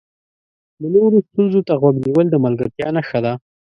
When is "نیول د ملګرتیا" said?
2.05-2.87